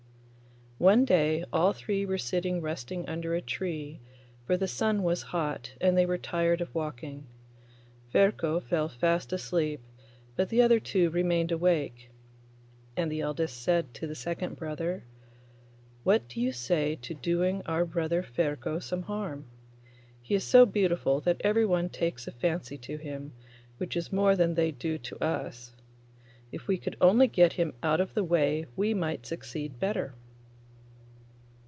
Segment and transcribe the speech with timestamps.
[0.81, 3.99] One day all the three were sitting resting under a tree,
[4.47, 7.27] for the sun was hot and they were tired of walking.
[8.11, 9.79] Ferko fell fast asleep,
[10.35, 12.09] but the other two remained awake,
[12.97, 15.03] and the eldest said to the second brother,
[16.03, 19.45] 'What do you say to doing our brother Ferko some harm?
[20.19, 23.33] He is so beautiful that everyone takes a fancy to him,
[23.77, 25.75] which is more than they do to us.
[26.51, 30.15] If we could only get him out of the way we might succeed better.